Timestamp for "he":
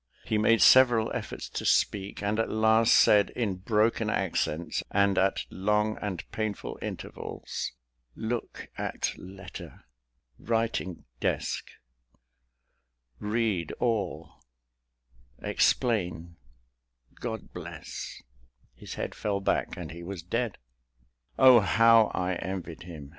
0.25-0.39, 19.91-20.01